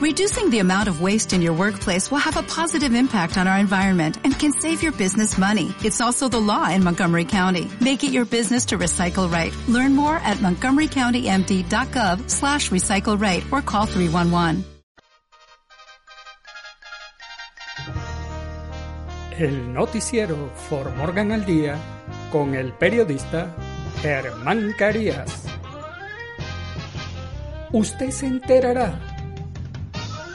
[0.00, 3.58] Reducing the amount of waste in your workplace will have a positive impact on our
[3.58, 5.74] environment and can save your business money.
[5.84, 7.70] It's also the law in Montgomery County.
[7.82, 9.52] Make it your business to recycle right.
[9.68, 14.64] Learn more at montgomerycountymd.gov slash recycle right or call 311.
[19.36, 21.76] El noticiero For Morgan al Día
[22.32, 23.54] con el periodista
[24.00, 25.44] Germán Carías.
[27.72, 29.09] Usted se enterará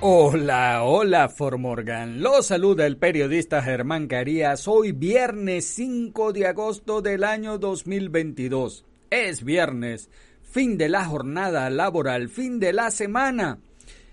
[0.00, 2.22] Hola, hola Formorgan.
[2.22, 4.68] Lo saluda el periodista Germán Carías.
[4.68, 8.84] Hoy viernes 5 de agosto del año 2022.
[9.10, 10.08] Es viernes,
[10.40, 13.58] fin de la jornada laboral, fin de la semana.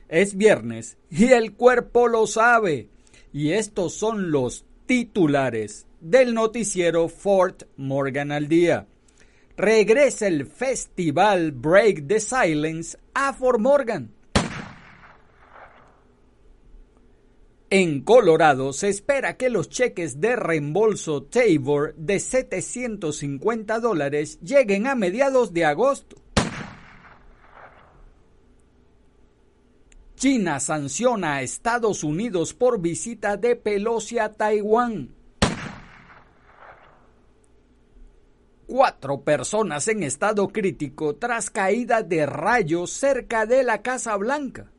[0.10, 2.90] Es viernes y el cuerpo lo sabe.
[3.32, 8.88] Y estos son los titulares del noticiero Fort Morgan al día.
[9.56, 14.15] Regresa el festival Break the Silence a Fort Morgan
[17.78, 24.96] En Colorado se espera que los cheques de reembolso Tabor de 750 dólares lleguen a
[24.96, 26.16] mediados de agosto.
[30.16, 35.14] China sanciona a Estados Unidos por visita de Pelosi a Taiwán.
[38.68, 44.72] Cuatro personas en estado crítico tras caída de rayos cerca de la Casa Blanca.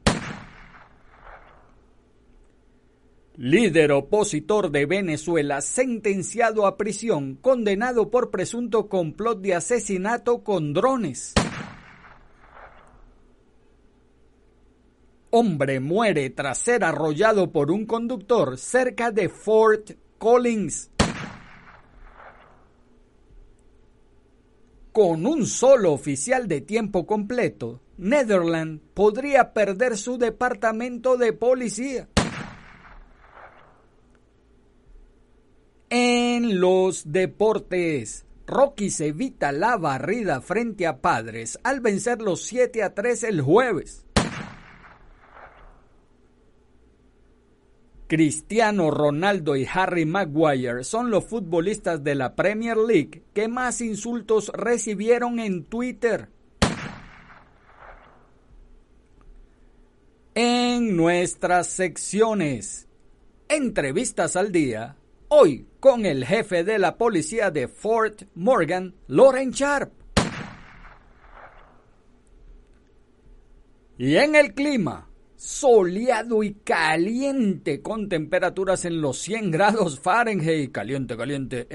[3.39, 11.35] Líder opositor de Venezuela sentenciado a prisión, condenado por presunto complot de asesinato con drones.
[15.29, 20.91] Hombre muere tras ser arrollado por un conductor cerca de Fort Collins.
[24.93, 32.09] Con un solo oficial de tiempo completo, Netherlands podría perder su departamento de policía.
[35.89, 42.83] En los deportes, Rocky se evita la barrida frente a Padres al vencer los 7
[42.83, 44.05] a 3 el jueves.
[48.09, 54.51] Cristiano Ronaldo y Harry Maguire son los futbolistas de la Premier League que más insultos
[54.55, 56.29] recibieron en Twitter.
[60.35, 62.87] En nuestras secciones,
[63.49, 64.97] entrevistas al día,
[65.29, 69.93] Hoy con el jefe de la policía de Fort Morgan, Loren Sharp.
[73.99, 81.17] Y en el clima, soleado y caliente con temperaturas en los 100 grados Fahrenheit, caliente,
[81.17, 81.67] caliente,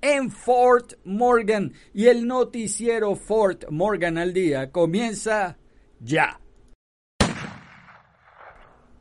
[0.00, 1.72] en Fort Morgan.
[1.92, 5.58] Y el noticiero Fort Morgan al día comienza
[5.98, 6.41] ya.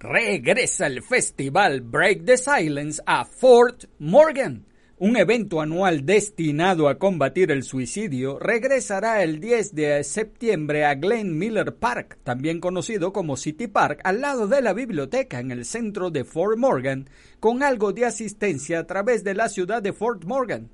[0.03, 4.65] Regresa el festival Break the Silence a Fort Morgan.
[4.97, 11.37] Un evento anual destinado a combatir el suicidio regresará el 10 de septiembre a Glen
[11.37, 16.09] Miller Park, también conocido como City Park, al lado de la biblioteca en el centro
[16.09, 17.07] de Fort Morgan,
[17.39, 20.71] con algo de asistencia a través de la ciudad de Fort Morgan.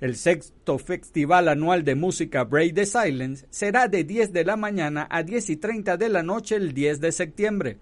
[0.00, 5.06] El sexto festival anual de música Break the Silence será de 10 de la mañana
[5.10, 7.78] a 10 y 30 de la noche el 10 de septiembre.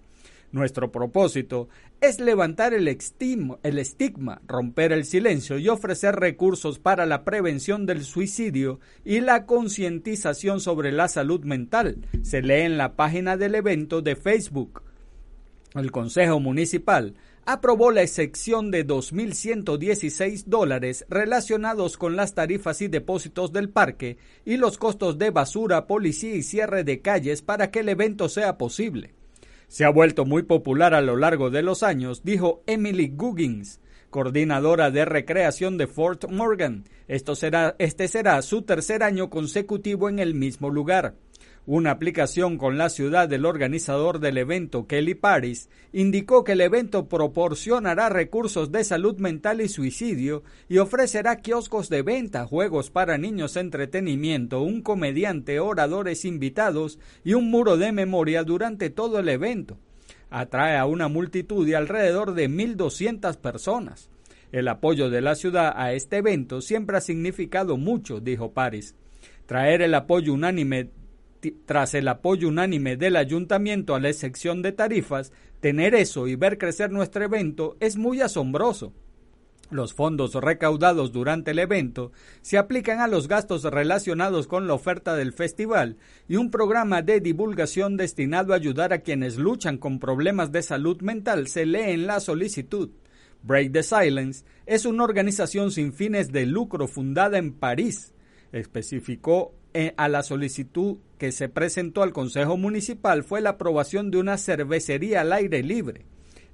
[0.51, 1.69] Nuestro propósito
[2.01, 8.81] es levantar el, estigma, romper el silencio y ofrecer recursos para la prevención del suicidio
[9.05, 12.05] y la concientización sobre la salud mental.
[12.21, 14.83] Se lee en la página del evento de Facebook.
[15.73, 17.13] El Consejo Municipal
[17.45, 24.57] aprobó la excepción de 2.116 dólares relacionados con las tarifas y depósitos del parque y
[24.57, 29.20] los costos de basura, policía y cierre de calles para que el evento sea posible
[29.71, 33.79] Se ha vuelto muy popular a lo largo de los años, dijo Emily Guggins,
[34.09, 36.83] coordinadora de recreación de Fort Morgan.
[37.07, 41.15] Esto será, este será su tercer año consecutivo en el mismo lugar.
[41.67, 47.07] Una aplicación con la ciudad del organizador del evento, Kelly Paris, indicó que el evento
[47.07, 53.57] proporcionará recursos de salud mental y suicidio y ofrecerá kioscos de venta, juegos para niños,
[53.57, 59.77] entretenimiento, un comediante, oradores invitados y un muro de memoria durante todo el evento.
[60.31, 64.09] Atrae a una multitud de alrededor de 1.200 personas.
[64.51, 68.95] El apoyo de la ciudad a este evento siempre ha significado mucho, dijo Paris.
[69.45, 70.89] Traer el apoyo unánime
[71.65, 76.57] tras el apoyo unánime del ayuntamiento a la excepción de tarifas, tener eso y ver
[76.57, 78.93] crecer nuestro evento es muy asombroso.
[79.71, 82.11] Los fondos recaudados durante el evento
[82.41, 85.97] se aplican a los gastos relacionados con la oferta del festival
[86.27, 91.01] y un programa de divulgación destinado a ayudar a quienes luchan con problemas de salud
[91.01, 92.89] mental se lee en la solicitud.
[93.43, 98.13] Break the Silence es una organización sin fines de lucro fundada en París.
[98.51, 104.17] Especificó eh, a la solicitud que se presentó al Consejo Municipal fue la aprobación de
[104.17, 106.05] una cervecería al aire libre.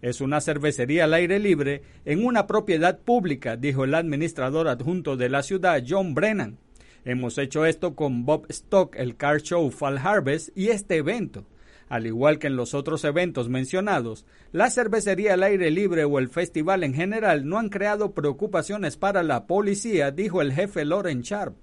[0.01, 5.29] Es una cervecería al aire libre en una propiedad pública, dijo el administrador adjunto de
[5.29, 6.57] la ciudad, John Brennan.
[7.05, 11.45] Hemos hecho esto con Bob Stock, el Car Show Fall Harvest y este evento.
[11.89, 16.27] Al igual que en los otros eventos mencionados, la cervecería al aire libre o el
[16.27, 21.55] festival en general no han creado preocupaciones para la policía, dijo el jefe Loren Sharp.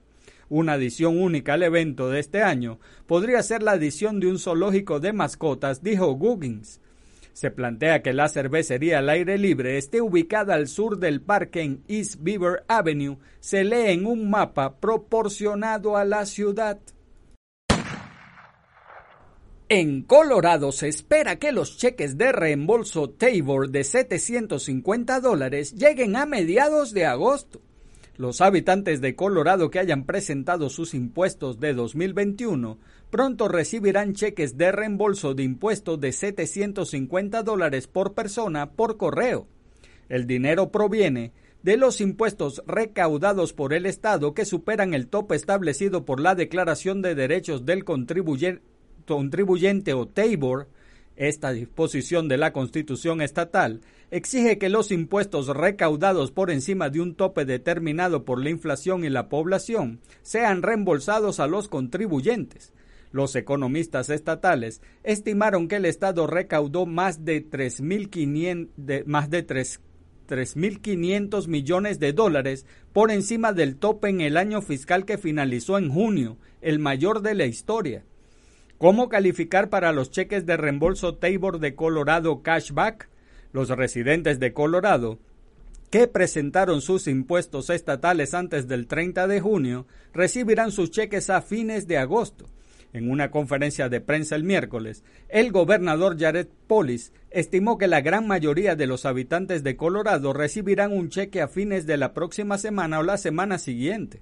[0.54, 2.78] Una adición única al evento de este año
[3.08, 6.80] podría ser la adición de un zoológico de mascotas, dijo Guggins.
[7.32, 11.82] Se plantea que la cervecería al aire libre esté ubicada al sur del parque en
[11.88, 13.18] East Beaver Avenue.
[13.40, 16.78] Se lee en un mapa proporcionado a la ciudad.
[19.68, 26.26] En Colorado se espera que los cheques de reembolso Tabor de 750 dólares lleguen a
[26.26, 27.63] mediados de agosto.
[28.16, 32.78] Los habitantes de Colorado que hayan presentado sus impuestos de 2021
[33.10, 39.48] pronto recibirán cheques de reembolso de impuestos de 750 dólares por persona por correo.
[40.08, 41.32] El dinero proviene
[41.64, 47.02] de los impuestos recaudados por el Estado que superan el tope establecido por la Declaración
[47.02, 48.62] de Derechos del Contribuyente,
[49.92, 50.68] o TABOR
[51.16, 53.80] esta disposición de la Constitución estatal
[54.10, 59.10] exige que los impuestos recaudados por encima de un tope determinado por la inflación y
[59.10, 62.72] la población sean reembolsados a los contribuyentes.
[63.12, 72.00] Los economistas estatales estimaron que el Estado recaudó más de 3.500 más de 3.500 millones
[72.00, 76.80] de dólares por encima del tope en el año fiscal que finalizó en junio, el
[76.80, 78.04] mayor de la historia.
[78.84, 83.08] ¿Cómo calificar para los cheques de reembolso Tabor de Colorado Cashback?
[83.50, 85.18] Los residentes de Colorado
[85.88, 91.86] que presentaron sus impuestos estatales antes del 30 de junio recibirán sus cheques a fines
[91.86, 92.44] de agosto.
[92.92, 98.26] En una conferencia de prensa el miércoles, el gobernador Jared Polis estimó que la gran
[98.26, 102.98] mayoría de los habitantes de Colorado recibirán un cheque a fines de la próxima semana
[102.98, 104.20] o la semana siguiente.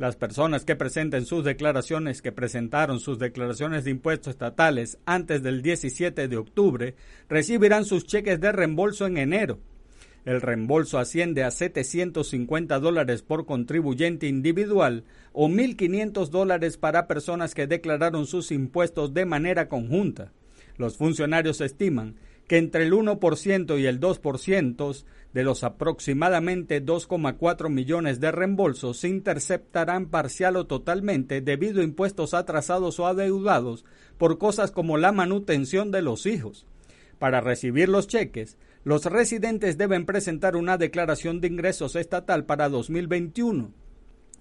[0.00, 5.60] Las personas que presenten sus declaraciones, que presentaron sus declaraciones de impuestos estatales antes del
[5.60, 6.94] 17 de octubre,
[7.28, 9.58] recibirán sus cheques de reembolso en enero.
[10.24, 17.66] El reembolso asciende a 750 dólares por contribuyente individual o 1.500 dólares para personas que
[17.66, 20.32] declararon sus impuestos de manera conjunta.
[20.78, 22.16] Los funcionarios estiman
[22.48, 29.08] que entre el 1% y el 2% de los aproximadamente 2,4 millones de reembolsos se
[29.08, 33.84] interceptarán parcial o totalmente debido a impuestos atrasados o adeudados
[34.18, 36.66] por cosas como la manutención de los hijos.
[37.18, 43.72] Para recibir los cheques, los residentes deben presentar una declaración de ingresos estatal para 2021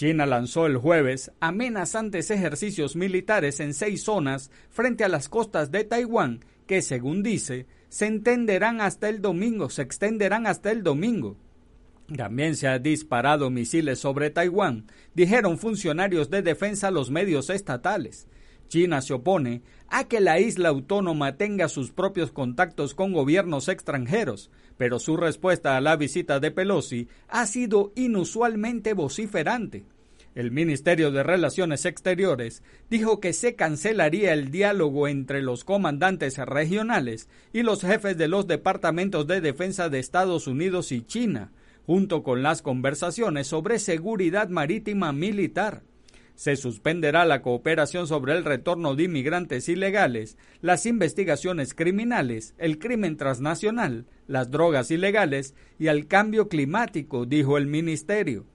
[0.00, 5.84] China lanzó el jueves amenazantes ejercicios militares en seis zonas frente a las costas de
[5.84, 11.36] Taiwán que, según dice, se entenderán hasta el domingo, se extenderán hasta el domingo.
[12.16, 18.26] También se ha disparado misiles sobre Taiwán, dijeron funcionarios de defensa a los medios estatales.
[18.70, 24.50] China se opone a que la isla autónoma tenga sus propios contactos con gobiernos extranjeros,
[24.78, 29.84] pero su respuesta a la visita de Pelosi ha sido inusualmente vociferante.
[30.36, 37.28] El Ministerio de Relaciones Exteriores dijo que se cancelaría el diálogo entre los comandantes regionales
[37.52, 41.50] y los jefes de los departamentos de defensa de Estados Unidos y China,
[41.84, 45.82] junto con las conversaciones sobre seguridad marítima militar.
[46.40, 53.18] Se suspenderá la cooperación sobre el retorno de inmigrantes ilegales, las investigaciones criminales, el crimen
[53.18, 58.46] transnacional, las drogas ilegales y el cambio climático, dijo el ministerio.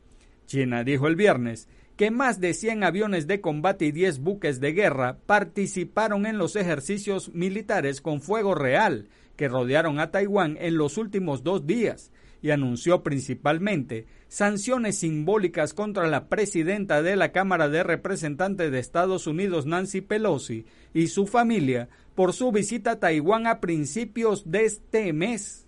[0.48, 4.74] China dijo el viernes que más de 100 aviones de combate y 10 buques de
[4.74, 10.98] guerra participaron en los ejercicios militares con fuego real que rodearon a Taiwán en los
[10.98, 12.12] últimos dos días,
[12.46, 19.26] y anunció principalmente sanciones simbólicas contra la presidenta de la Cámara de Representantes de Estados
[19.26, 25.12] Unidos, Nancy Pelosi, y su familia por su visita a Taiwán a principios de este
[25.12, 25.66] mes.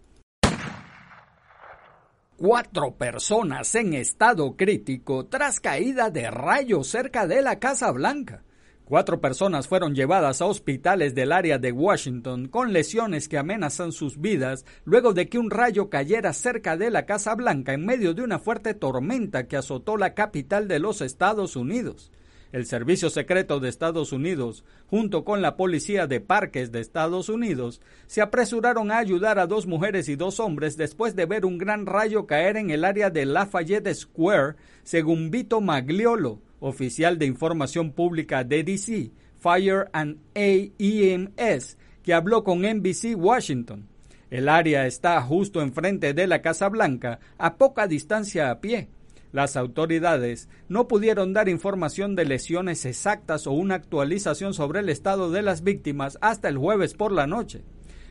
[2.36, 8.44] Cuatro personas en estado crítico tras caída de rayos cerca de la Casa Blanca.
[8.88, 14.22] Cuatro personas fueron llevadas a hospitales del área de Washington con lesiones que amenazan sus
[14.22, 18.22] vidas luego de que un rayo cayera cerca de la Casa Blanca en medio de
[18.22, 22.14] una fuerte tormenta que azotó la capital de los Estados Unidos.
[22.54, 27.82] El Servicio Secreto de Estados Unidos, junto con la Policía de Parques de Estados Unidos,
[28.06, 31.86] se apresuraron a ayudar a dos mujeres y dos hombres después de ver un gran
[31.86, 38.44] rayo caer en el área de Lafayette Square, según Vito Magliolo, oficial de información pública
[38.44, 43.88] de DC, Fire and AEMS, que habló con NBC Washington.
[44.30, 48.90] El área está justo enfrente de la Casa Blanca, a poca distancia a pie.
[49.32, 55.32] Las autoridades no pudieron dar información de lesiones exactas o una actualización sobre el estado
[55.32, 57.64] de las víctimas hasta el jueves por la noche.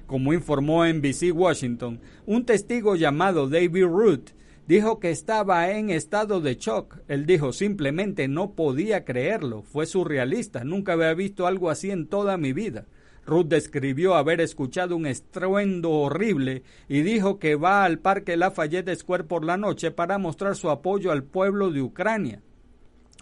[0.07, 4.31] Como informó NBC Washington, un testigo llamado David Root
[4.67, 6.99] dijo que estaba en estado de shock.
[7.09, 9.63] Él dijo simplemente no podía creerlo.
[9.63, 10.65] Fue surrealista.
[10.65, 12.87] Nunca había visto algo así en toda mi vida.
[13.27, 19.25] Ruth describió haber escuchado un estruendo horrible y dijo que va al Parque Lafayette Square
[19.25, 22.41] por la noche para mostrar su apoyo al pueblo de Ucrania.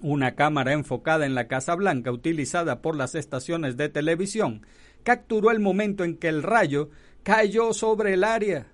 [0.03, 4.67] Una cámara enfocada en la Casa Blanca utilizada por las estaciones de televisión
[5.05, 6.91] capturó el momento en que el rayo
[7.23, 8.67] cayó sobre el área.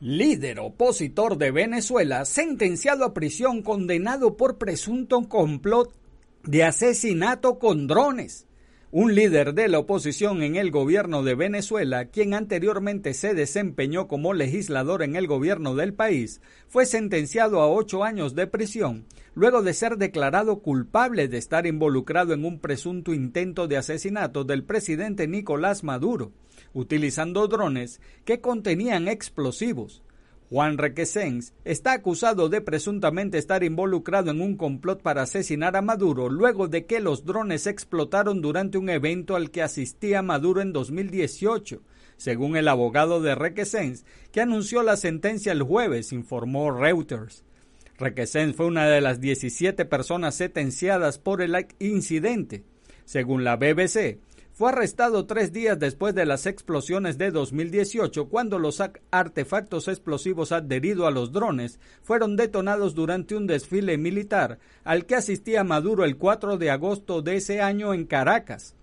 [0.00, 5.92] Líder opositor de Venezuela, sentenciado a prisión condenado por presunto complot
[6.44, 8.47] de asesinato con drones.
[8.90, 14.32] Un líder de la oposición en el gobierno de Venezuela, quien anteriormente se desempeñó como
[14.32, 19.04] legislador en el gobierno del país, fue sentenciado a ocho años de prisión,
[19.34, 24.64] luego de ser declarado culpable de estar involucrado en un presunto intento de asesinato del
[24.64, 26.32] presidente Nicolás Maduro
[26.72, 30.02] utilizando drones que contenían explosivos.
[30.50, 36.30] Juan Requesens está acusado de presuntamente estar involucrado en un complot para asesinar a Maduro
[36.30, 41.82] luego de que los drones explotaron durante un evento al que asistía Maduro en 2018,
[42.16, 47.44] según el abogado de Requesens, que anunció la sentencia el jueves, informó Reuters.
[47.98, 52.64] Requesens fue una de las 17 personas sentenciadas por el incidente.
[53.04, 54.18] Según la BBC,
[54.58, 61.06] fue arrestado tres días después de las explosiones de 2018 cuando los artefactos explosivos adheridos
[61.06, 66.58] a los drones fueron detonados durante un desfile militar al que asistía Maduro el 4
[66.58, 68.74] de agosto de ese año en Caracas.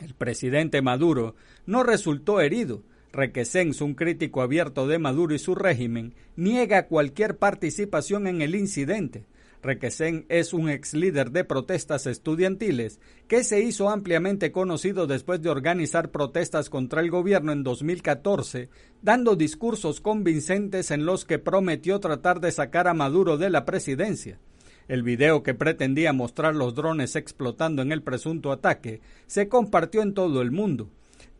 [0.00, 1.36] El presidente Maduro
[1.66, 2.82] no resultó herido.
[3.12, 9.24] Requesens, un crítico abierto de Maduro y su régimen, niega cualquier participación en el incidente.
[9.66, 15.50] Requesén es un ex líder de protestas estudiantiles que se hizo ampliamente conocido después de
[15.50, 18.68] organizar protestas contra el gobierno en 2014,
[19.02, 24.38] dando discursos convincentes en los que prometió tratar de sacar a Maduro de la presidencia.
[24.86, 30.14] El video que pretendía mostrar los drones explotando en el presunto ataque se compartió en
[30.14, 30.90] todo el mundo,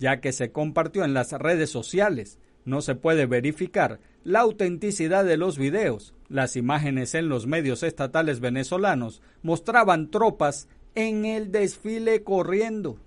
[0.00, 2.40] ya que se compartió en las redes sociales.
[2.64, 6.15] No se puede verificar la autenticidad de los videos.
[6.28, 12.98] Las imágenes en los medios estatales venezolanos mostraban tropas en el desfile corriendo.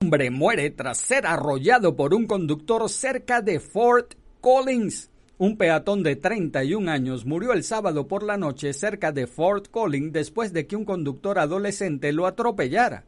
[0.00, 5.10] Hombre muere tras ser arrollado por un conductor cerca de Fort Collins.
[5.38, 10.12] Un peatón de 31 años murió el sábado por la noche cerca de Fort Collins
[10.12, 13.04] después de que un conductor adolescente lo atropellara.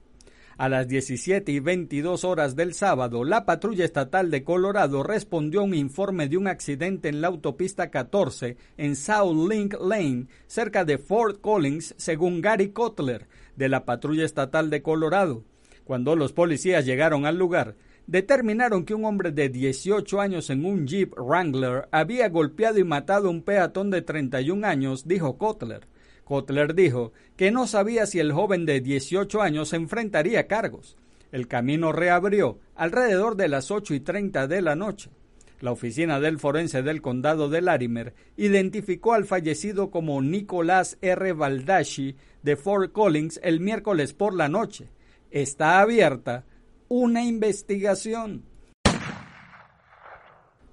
[0.61, 5.63] A las 17 y 22 horas del sábado, la patrulla estatal de Colorado respondió a
[5.63, 10.99] un informe de un accidente en la autopista 14 en South Link Lane, cerca de
[10.99, 13.27] Fort Collins, según Gary Kotler,
[13.57, 15.45] de la patrulla estatal de Colorado.
[15.85, 17.77] Cuando los policías llegaron al lugar,
[18.07, 23.29] determinaron que un hombre de 18 años en un Jeep Wrangler había golpeado y matado
[23.29, 25.89] a un peatón de 31 años, dijo Kotler.
[26.31, 30.97] Kotler dijo que no sabía si el joven de 18 años enfrentaría cargos.
[31.33, 35.11] El camino reabrió alrededor de las 8 y 30 de la noche.
[35.59, 41.33] La oficina del forense del condado de Larimer identificó al fallecido como Nicolás R.
[41.33, 44.87] Baldacci de Fort Collins el miércoles por la noche.
[45.33, 46.45] Está abierta
[46.87, 48.45] una investigación.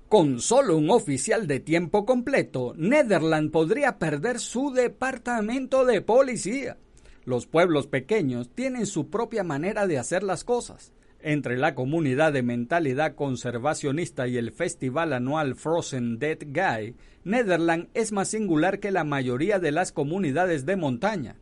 [0.10, 6.78] Con solo un oficial de tiempo completo, Netherland podría perder su departamento de policía.
[7.26, 10.94] Los pueblos pequeños tienen su propia manera de hacer las cosas.
[11.20, 16.96] Entre la comunidad de mentalidad conservacionista y el festival anual Frozen Dead Guy,
[17.26, 21.36] Netherland es más singular que la mayoría de las comunidades de montaña.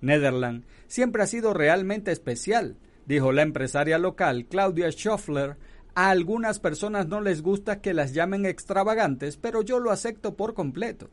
[0.00, 5.56] Netherland siempre ha sido realmente especial, dijo la empresaria local Claudia Schoffler
[5.98, 10.54] a algunas personas no les gusta que las llamen extravagantes, pero yo lo acepto por
[10.54, 11.10] completo.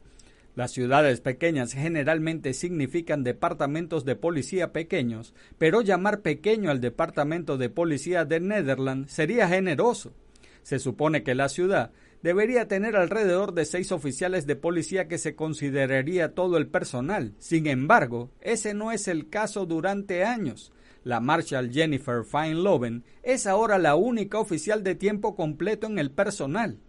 [0.54, 7.70] Las ciudades pequeñas generalmente significan departamentos de policía pequeños, pero llamar pequeño al departamento de
[7.70, 10.14] policía de Netherlands sería generoso.
[10.62, 11.90] Se supone que la ciudad
[12.22, 17.34] debería tener alrededor de seis oficiales de policía que se consideraría todo el personal.
[17.40, 20.72] Sin embargo, ese no es el caso durante años.
[21.06, 26.80] La Marshal Jennifer Feinloven es ahora la única oficial de tiempo completo en el personal.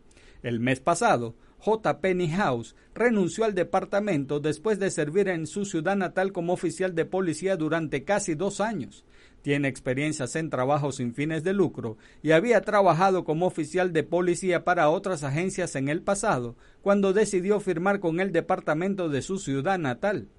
[0.43, 2.01] El mes pasado, J.
[2.01, 7.05] Penny House renunció al departamento después de servir en su ciudad natal como oficial de
[7.05, 9.05] policía durante casi dos años.
[9.43, 14.65] Tiene experiencias en trabajos sin fines de lucro y había trabajado como oficial de policía
[14.65, 19.79] para otras agencias en el pasado, cuando decidió firmar con el departamento de su ciudad
[19.79, 20.31] natal.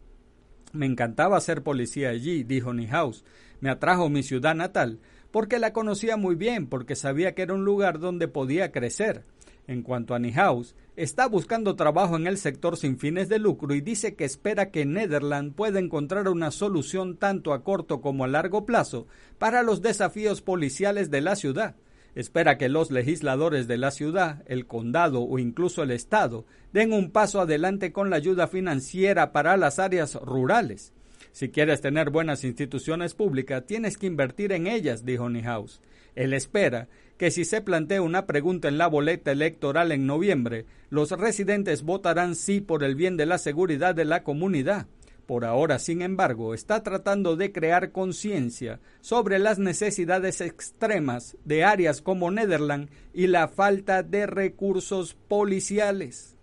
[0.73, 3.23] Me encantaba ser policía allí, dijo House.
[3.59, 4.99] Me atrajo mi ciudad natal
[5.31, 9.23] porque la conocía muy bien, porque sabía que era un lugar donde podía crecer.
[9.67, 13.81] En cuanto a Nihaus, está buscando trabajo en el sector sin fines de lucro y
[13.81, 18.65] dice que espera que Netherland pueda encontrar una solución tanto a corto como a largo
[18.65, 21.75] plazo para los desafíos policiales de la ciudad.
[22.15, 27.11] Espera que los legisladores de la ciudad, el condado o incluso el estado den un
[27.11, 30.93] paso adelante con la ayuda financiera para las áreas rurales.
[31.37, 35.81] Si quieres tener buenas instituciones públicas, tienes que invertir en ellas, dijo Nihaus.
[36.15, 36.87] Él espera
[37.19, 42.33] que si se plantea una pregunta en la boleta electoral en noviembre, los residentes votarán
[42.33, 44.87] sí por el bien de la seguridad de la comunidad.
[45.27, 52.01] Por ahora, sin embargo, está tratando de crear conciencia sobre las necesidades extremas de áreas
[52.01, 56.36] como Netherland y la falta de recursos policiales.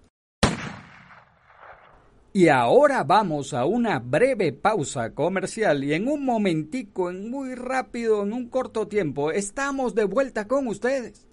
[2.36, 8.24] Y ahora vamos a una breve pausa comercial y en un momentico, en muy rápido,
[8.24, 11.28] en un corto tiempo, estamos de vuelta con ustedes.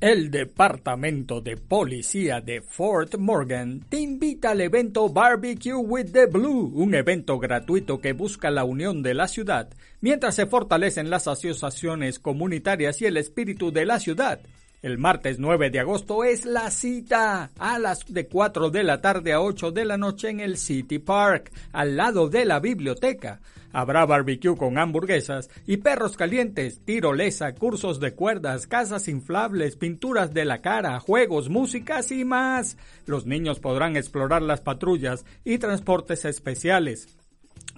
[0.00, 6.72] El Departamento de Policía de Fort Morgan te invita al evento Barbecue with the Blue,
[6.74, 12.18] un evento gratuito que busca la unión de la ciudad mientras se fortalecen las asociaciones
[12.18, 14.40] comunitarias y el espíritu de la ciudad.
[14.86, 19.32] El martes 9 de agosto es la cita a las de 4 de la tarde
[19.32, 23.40] a 8 de la noche en el City Park, al lado de la biblioteca.
[23.72, 30.44] Habrá barbecue con hamburguesas y perros calientes, tirolesa, cursos de cuerdas, casas inflables, pinturas de
[30.44, 32.76] la cara, juegos, músicas y más.
[33.06, 37.08] Los niños podrán explorar las patrullas y transportes especiales.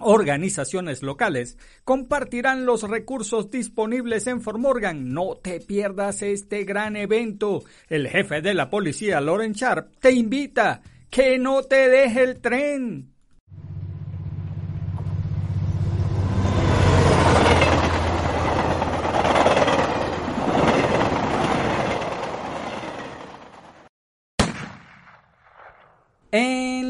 [0.01, 5.13] Organizaciones locales compartirán los recursos disponibles en Formorgan.
[5.13, 7.63] No te pierdas este gran evento.
[7.87, 10.81] El jefe de la policía, Loren Sharp, te invita.
[11.09, 13.11] Que no te deje el tren.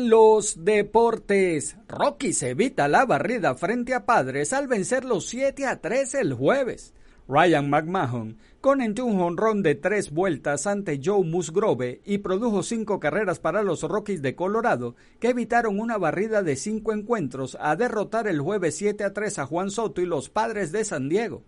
[0.09, 6.15] Los deportes, Rockies evita la barrida frente a Padres al vencer los 7 a 3
[6.15, 6.95] el jueves.
[7.27, 13.37] Ryan McMahon conectó un honrón de tres vueltas ante Joe Musgrove y produjo cinco carreras
[13.37, 18.41] para los Rockies de Colorado, que evitaron una barrida de cinco encuentros a derrotar el
[18.41, 21.43] jueves 7 a 3 a Juan Soto y los Padres de San Diego.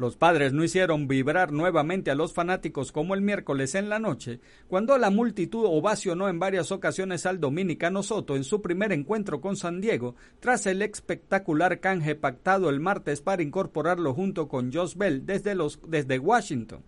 [0.00, 4.40] Los padres no hicieron vibrar nuevamente a los fanáticos como el miércoles en la noche,
[4.66, 9.58] cuando la multitud ovacionó en varias ocasiones al dominicano Soto en su primer encuentro con
[9.58, 15.26] San Diego, tras el espectacular canje pactado el martes para incorporarlo junto con Josh Bell
[15.26, 16.82] desde, los, desde Washington.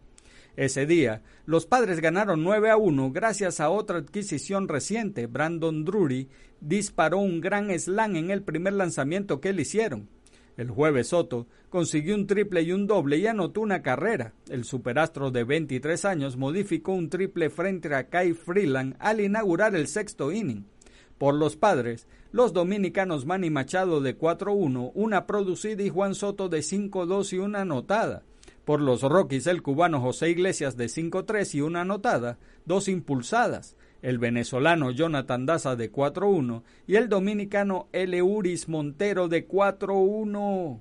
[0.56, 5.26] Ese día, los padres ganaron 9 a 1 gracias a otra adquisición reciente.
[5.26, 6.30] Brandon Drury
[6.62, 10.08] disparó un gran slam en el primer lanzamiento que le hicieron.
[10.56, 14.34] El jueves Soto consiguió un triple y un doble y anotó una carrera.
[14.50, 19.88] El superastro de 23 años modificó un triple frente a Kai Freeland al inaugurar el
[19.88, 20.66] sexto inning.
[21.16, 26.58] Por los padres, los dominicanos Manny Machado de 4-1, una producida y Juan Soto de
[26.58, 28.22] 5-2 y una anotada.
[28.64, 34.18] Por los Rockies, el cubano José Iglesias de 5-3 y una anotada, dos impulsadas el
[34.18, 40.80] venezolano Jonathan Daza de 4-1 y el dominicano Eleuris Montero de 4-1.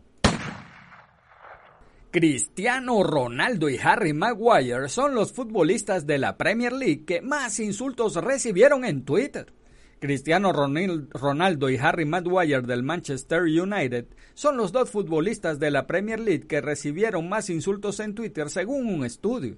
[2.09, 8.15] Cristiano Ronaldo y Harry Maguire son los futbolistas de la Premier League que más insultos
[8.15, 9.53] recibieron en Twitter.
[9.99, 16.19] Cristiano Ronaldo y Harry Maguire del Manchester United son los dos futbolistas de la Premier
[16.19, 19.57] League que recibieron más insultos en Twitter según un estudio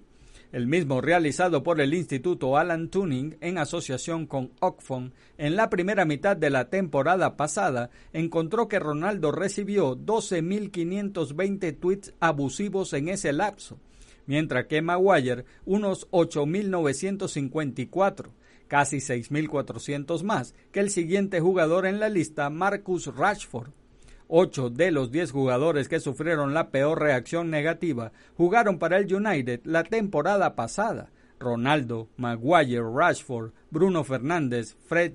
[0.54, 6.06] el mismo realizado por el Instituto Alan Tuning en asociación con Oxfam en la primera
[6.06, 13.80] mitad de la temporada pasada, encontró que Ronaldo recibió 12.520 tweets abusivos en ese lapso,
[14.28, 18.28] mientras que Maguire unos 8.954,
[18.68, 23.72] casi 6.400 más que el siguiente jugador en la lista, Marcus Rashford.
[24.36, 29.60] Ocho de los diez jugadores que sufrieron la peor reacción negativa jugaron para el United
[29.64, 31.12] la temporada pasada.
[31.40, 35.14] Ronaldo, Maguire, Rashford, Bruno Fernández, Fred,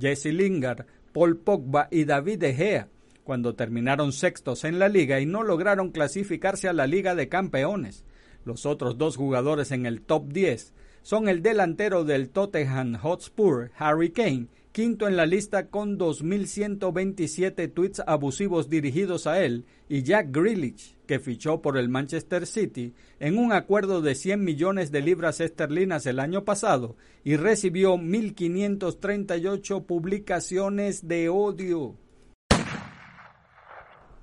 [0.00, 2.88] Jesse Lingard, Paul Pogba y David De Gea,
[3.22, 8.06] cuando terminaron sextos en la liga y no lograron clasificarse a la Liga de Campeones.
[8.46, 10.72] Los otros dos jugadores en el top 10
[11.02, 18.02] son el delantero del Tottenham Hotspur, Harry Kane, quinto en la lista con 2.127 tweets
[18.08, 23.52] abusivos dirigidos a él, y Jack Grealish, que fichó por el Manchester City en un
[23.52, 31.28] acuerdo de 100 millones de libras esterlinas el año pasado y recibió 1.538 publicaciones de
[31.28, 31.94] odio.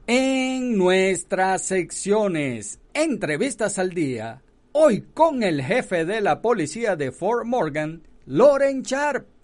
[0.05, 4.41] En nuestras secciones, entrevistas al día,
[4.73, 9.40] hoy con el jefe de la policía de Fort Morgan, Loren Sharp.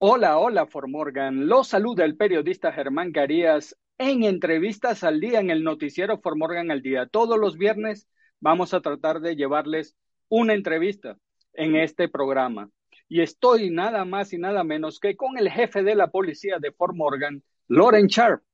[0.00, 1.48] Hola, hola, For Morgan.
[1.48, 6.70] Los saluda el periodista Germán Carías en entrevistas al día en el noticiero For Morgan
[6.70, 7.06] al día.
[7.06, 8.06] Todos los viernes
[8.38, 9.96] vamos a tratar de llevarles
[10.28, 11.16] una entrevista
[11.52, 12.70] en este programa.
[13.08, 16.70] Y estoy nada más y nada menos que con el jefe de la policía de
[16.70, 18.44] Fort Morgan, Loren Sharp.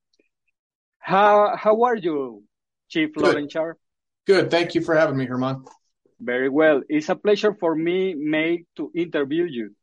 [1.07, 2.42] How, how are you,
[2.88, 3.22] Chief Good.
[3.22, 3.78] Loren Sharp?
[4.26, 4.48] Good.
[4.48, 5.62] Thank you for having me, Germán.
[6.18, 6.83] Very well.
[6.88, 9.74] It's a pleasure for me, May, to interview you.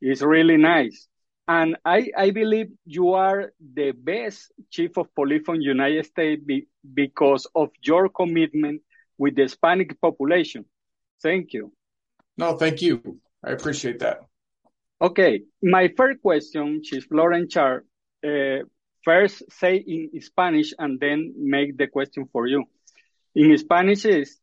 [0.00, 1.08] It's really nice.
[1.48, 6.66] And I, I believe you are the best chief of police from United States be,
[6.92, 8.82] because of your commitment
[9.16, 10.64] with the Hispanic population.
[11.22, 11.72] Thank you.
[12.36, 13.20] No, thank you.
[13.44, 14.22] I appreciate that.
[15.00, 17.84] Okay, my first question, Chief Lauren Char,
[18.24, 18.64] uh,
[19.02, 22.64] first say in Spanish and then make the question for you.
[23.34, 24.40] In Spanish is,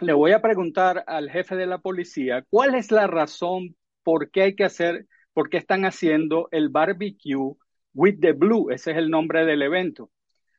[0.00, 4.42] le voy a preguntar al jefe de la policía, ¿cuál es la razón por qué
[4.42, 7.56] hay que hacer, por qué están haciendo el barbecue
[7.94, 8.70] with the blue.
[8.70, 10.10] Ese es el nombre del evento.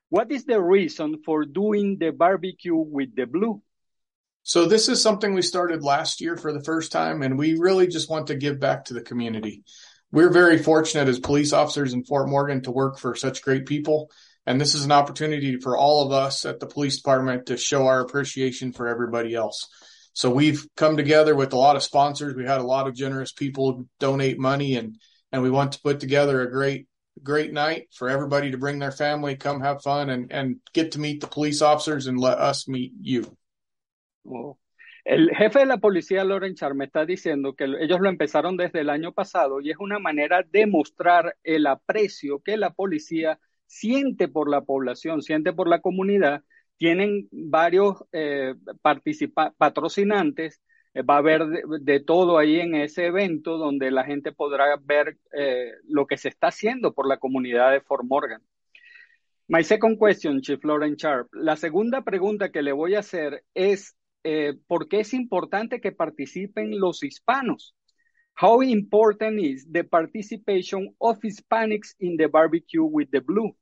[0.10, 3.62] What is the reason for doing the barbecue with the blue?
[4.43, 7.88] So this is something we started last year for the first time, and we really
[7.88, 9.63] just want to give back to the community.
[10.12, 14.12] We're very fortunate as police officers in Fort Morgan to work for such great people.
[14.45, 17.88] And this is an opportunity for all of us at the police department to show
[17.88, 19.67] our appreciation for everybody else.
[20.15, 22.36] So we've come together with a lot of sponsors.
[22.36, 24.97] We had a lot of generous people donate money and,
[25.32, 26.88] and we want to put together a great
[27.21, 30.99] great night for everybody to bring their family, come have fun, and and get to
[30.99, 33.38] meet the police officers and let us meet you.
[34.28, 34.58] Oh.
[35.06, 38.82] El jefe de la policía, Loren Char, me está diciendo que ellos lo empezaron desde
[38.82, 44.28] el año pasado y es una manera de mostrar el aprecio que la policía siente
[44.28, 46.41] por la población, siente por la comunidad.
[46.77, 48.53] Tienen varios eh,
[49.57, 50.61] patrocinantes,
[50.93, 51.45] eh, va a haber
[51.81, 56.29] de, todo ahí en ese evento donde la gente podrá ver eh, lo que se
[56.29, 58.41] está haciendo por la comunidad de Fort Morgan.
[59.47, 61.27] My second question, Chief Lauren Sharp.
[61.33, 63.95] La segunda pregunta que le voy a hacer es
[64.67, 67.75] por qué es importante que participen los hispanos.
[68.41, 73.55] How important is the participation of Hispanics in the barbecue with the blue?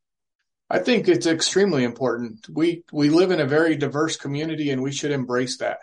[0.74, 2.48] I think it's extremely important.
[2.50, 5.78] We we live in a very diverse community and we should embrace that.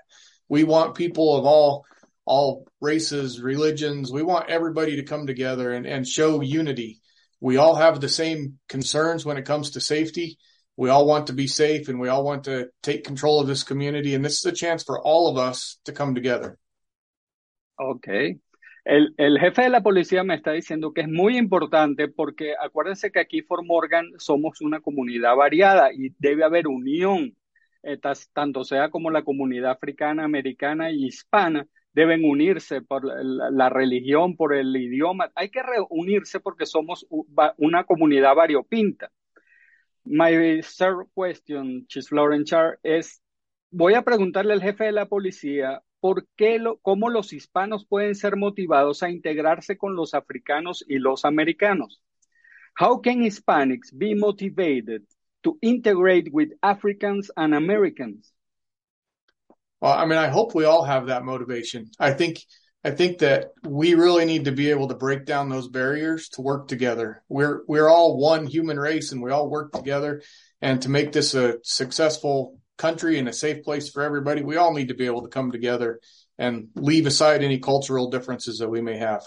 [0.48, 1.85] We want people of all
[2.24, 4.11] all races, religions.
[4.11, 7.00] We want everybody to come together and, and show unity.
[7.40, 10.38] We all have the same concerns when it comes to safety.
[10.76, 13.62] We all want to be safe and we all want to take control of this
[13.62, 14.16] community.
[14.16, 16.59] And this is a chance for all of us to come together.
[17.81, 18.38] Okay.
[18.90, 23.20] El, jefe de la policía me está diciendo que es muy importante porque acuérdense que
[23.20, 27.37] aquí Fort Morgan somos una comunidad variada y debe haber unión,
[27.85, 28.00] eh,
[28.33, 34.55] tanto sea como la comunidad africana, americana y hispana deben unirse por la, religión, por
[34.57, 35.31] el idioma.
[35.37, 37.07] Hay que reunirse porque somos
[37.59, 39.12] una comunidad variopinta.
[40.05, 43.22] My third question, Chief Florence Char, es,
[43.70, 48.14] voy a preguntarle al jefe de la policía por qué lo, cómo los hispanos pueden
[48.14, 52.02] ser motivados a integrarse con los africanos y los americanos.
[52.78, 55.02] How can Hispanics be motivated
[55.42, 58.32] to integrate with Africans and Americans?
[59.80, 61.90] Well, I mean, I hope we all have that motivation.
[61.98, 62.38] I think
[62.82, 66.42] I think that we really need to be able to break down those barriers to
[66.42, 67.22] work together.
[67.28, 70.22] We're we're all one human race and we all work together
[70.62, 74.72] and to make this a successful country and a safe place for everybody, we all
[74.72, 76.00] need to be able to come together
[76.38, 79.22] and leave aside any cultural differences that we may have.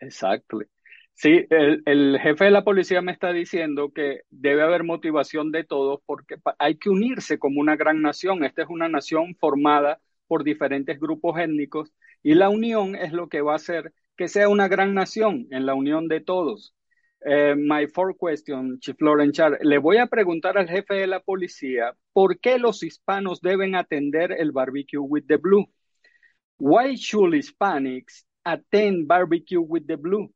[0.00, 0.66] Exactly.
[1.14, 5.64] Sí, el, el, jefe de la policía me está diciendo que debe haber motivación de
[5.64, 8.44] todos porque hay que unirse como una gran nación.
[8.44, 11.90] Esta es una nación formada por diferentes grupos étnicos
[12.22, 15.64] y la unión es lo que va a hacer que sea una gran nación en
[15.64, 16.74] la unión de todos.
[17.24, 21.20] Uh, my fourth question, Chief Lauren Char, le voy a preguntar al jefe de la
[21.20, 25.66] policía por qué los hispanos deben atender el barbecue with the blue.
[26.56, 30.28] Why should Hispanics attend barbecue with the blue?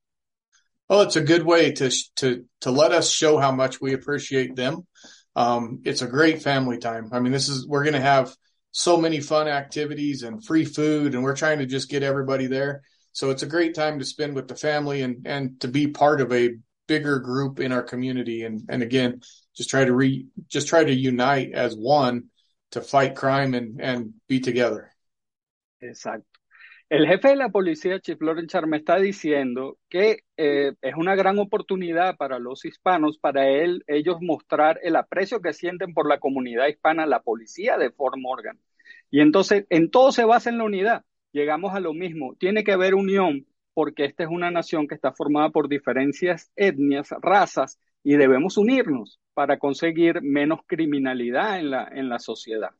[0.91, 4.57] Well, it's a good way to to to let us show how much we appreciate
[4.57, 4.87] them.
[5.35, 7.09] Um, it's a great family time.
[7.13, 8.31] I mean, this is we're going to have
[8.73, 12.83] so many fun activities and free food, and we're trying to just get everybody there.
[13.13, 16.21] So it's a great time to spend with the family and and to be part
[16.21, 16.57] of a
[16.91, 19.21] bigger group in our community and and again
[19.55, 22.25] just try to re just try to unite as one
[22.73, 24.91] to fight crime and and be together.
[25.81, 26.27] Exacto.
[26.91, 31.39] El jefe de la policía, Chief Char, me está diciendo que eh, es una gran
[31.39, 36.67] oportunidad para los hispanos, para él, ellos mostrar el aprecio que sienten por la comunidad
[36.67, 38.59] hispana, la policía de Fort Morgan.
[39.09, 41.05] Y entonces, en todo se basa en la unidad.
[41.31, 42.35] Llegamos a lo mismo.
[42.41, 43.47] Tiene que haber unión
[43.81, 49.19] porque esta es una nación que está formada por diferencias etnias, razas, y debemos unirnos
[49.33, 52.73] para conseguir menos criminalidad en la, en la sociedad.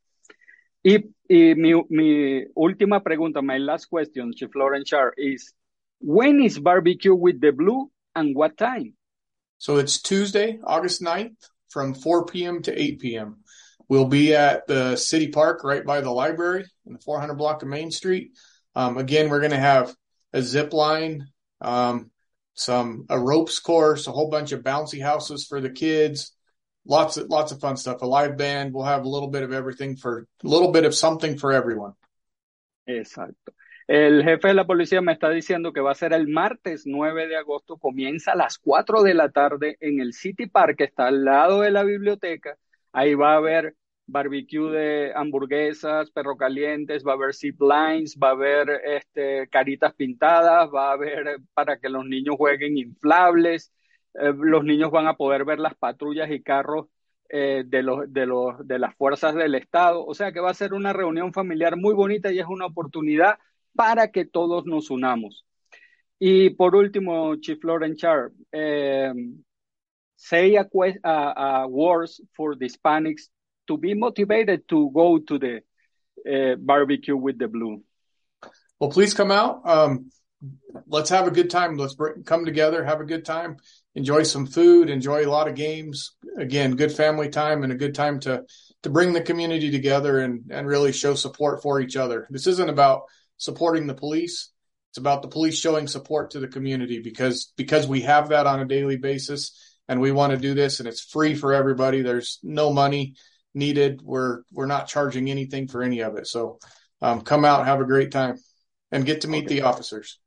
[0.83, 5.55] Y, y mi, mi, última pregunta, my last question, Chief Lauren Char, is
[6.01, 8.93] when is barbecue with the blue and what time?
[9.57, 12.61] So it's Tuesday, August 9th from 4 p.m.
[12.65, 13.37] to 8 p.m.
[13.89, 17.69] We'll be at the city park right by the library in the 400 block of
[17.69, 18.33] Main Street.
[18.75, 19.95] Um, again, we're going to have
[20.33, 21.27] a zip line,
[21.61, 22.11] um,
[22.55, 26.37] some a ropes course, a whole bunch of bouncy houses for the kids,
[26.85, 28.03] lots of lots of fun stuff.
[28.03, 28.75] A live band.
[28.75, 31.95] We'll have a little bit of everything for a little bit of something for everyone.
[32.87, 33.53] Exacto.
[33.87, 37.27] El jefe de la policía me está diciendo que va a ser el martes 9
[37.27, 41.09] de agosto, comienza a las 4 de la tarde en el City Park, que está
[41.09, 42.57] al lado de la biblioteca.
[42.93, 43.75] Ahí va a haber
[44.11, 49.95] barbecue de hamburguesas, perro calientes, va a haber zip lines, va a haber este, caritas
[49.95, 53.73] pintadas, va a haber para que los niños jueguen inflables,
[54.15, 56.87] eh, los niños van a poder ver las patrullas y carros
[57.29, 60.05] eh, de, los, de, los, de las fuerzas del Estado.
[60.05, 63.39] O sea que va a ser una reunión familiar muy bonita y es una oportunidad
[63.75, 65.47] para que todos nos unamos.
[66.19, 69.13] Y por último, Chief Lauren Char, eh,
[70.17, 70.67] say a,
[71.03, 73.31] a words for the Hispanics
[73.71, 75.55] to be motivated to go to the
[76.27, 77.83] uh, barbecue with the blue?
[78.81, 79.63] Well, please come out.
[79.65, 80.11] Um,
[80.89, 81.77] let's have a good time.
[81.77, 83.59] Let's come together, have a good time,
[83.95, 86.17] enjoy some food, enjoy a lot of games.
[86.37, 88.45] Again, good family time and a good time to
[88.83, 92.27] to bring the community together and and really show support for each other.
[92.31, 93.03] This isn't about
[93.37, 94.51] supporting the police.
[94.91, 98.59] It's about the police showing support to the community because because we have that on
[98.59, 99.53] a daily basis
[99.89, 102.03] and we want to do this and it's free for everybody.
[102.03, 103.15] There's no money
[103.55, 104.01] needed.
[104.03, 106.27] We're we're not charging anything for any of it.
[106.27, 106.59] So
[107.03, 108.37] um, come out, have a great time,
[108.91, 109.57] and get to meet okay.
[109.57, 110.19] the officers.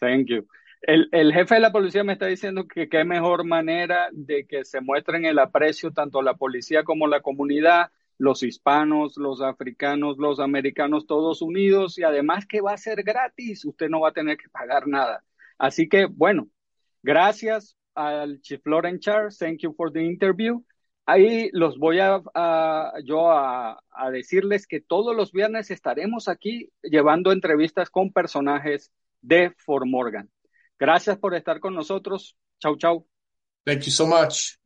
[0.00, 0.46] Thank you.
[0.86, 4.64] El, el, jefe de la policía me está diciendo que qué mejor manera de que
[4.64, 10.38] se muestren el aprecio tanto la policía como la comunidad, los hispanos, los africanos, los
[10.38, 14.36] americanos, todos unidos y además que va a ser gratis, usted no va a tener
[14.36, 15.24] que pagar nada.
[15.58, 16.48] Así que, bueno,
[17.02, 20.62] gracias al Chief Lauren Char, thank you for the interview.
[21.10, 26.70] Ahí los voy a, a yo a, a decirles que todos los viernes estaremos aquí
[26.82, 28.92] llevando entrevistas con personajes
[29.22, 30.28] de Fort Morgan.
[30.78, 32.36] Gracias por estar con nosotros.
[32.58, 33.06] Chau, chau.
[33.64, 34.58] Thank you so much.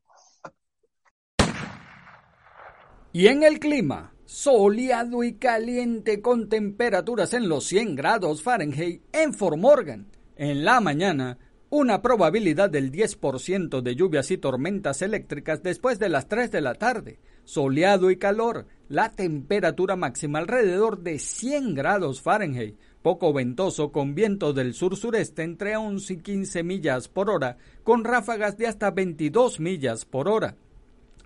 [3.13, 9.33] Y en el clima, soleado y caliente con temperaturas en los 100 grados Fahrenheit en
[9.33, 10.11] Fort Morgan.
[10.35, 11.39] En la mañana,
[11.75, 16.75] una probabilidad del 10% de lluvias y tormentas eléctricas después de las 3 de la
[16.75, 17.19] tarde.
[17.45, 24.53] Soleado y calor, la temperatura máxima alrededor de 100 grados Fahrenheit poco ventoso con viento
[24.53, 30.05] del sur-sureste entre 11 y 15 millas por hora, con ráfagas de hasta 22 millas
[30.05, 30.57] por hora.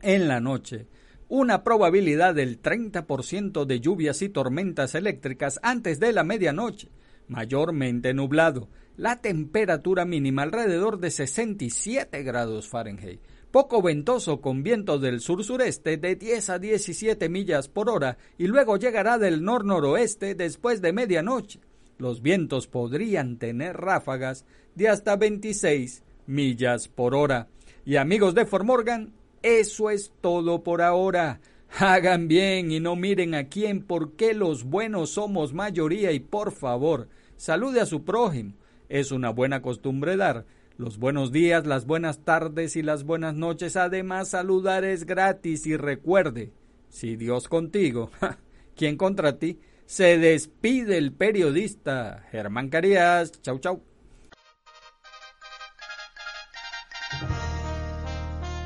[0.00, 0.86] En la noche,
[1.28, 6.88] una probabilidad del 30% de lluvias y tormentas eléctricas antes de la medianoche,
[7.26, 15.20] mayormente nublado, la temperatura mínima alrededor de 67 grados Fahrenheit, poco ventoso con viento del
[15.20, 20.92] sur-sureste de 10 a 17 millas por hora y luego llegará del nor-noroeste después de
[20.92, 21.60] medianoche.
[21.98, 27.48] Los vientos podrían tener ráfagas de hasta 26 millas por hora.
[27.84, 31.40] Y amigos de Fort Morgan, eso es todo por ahora.
[31.78, 37.08] Hagan bien y no miren a quién, porque los buenos somos mayoría y por favor,
[37.36, 38.54] salude a su prójimo.
[38.88, 40.44] Es una buena costumbre dar
[40.78, 43.76] los buenos días, las buenas tardes y las buenas noches.
[43.76, 46.52] Además, saludar es gratis y recuerde,
[46.88, 48.10] si Dios contigo,
[48.76, 49.58] ¿quién contra ti?
[49.86, 53.40] Se despide el periodista Germán Carías.
[53.40, 53.82] Chau, chau.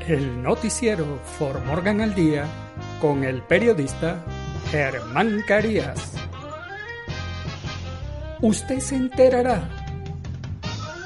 [0.07, 1.05] El noticiero
[1.37, 2.45] For Morgan al Día
[2.99, 4.25] con el periodista
[4.71, 6.15] Germán Carías.
[8.41, 9.80] Usted se enterará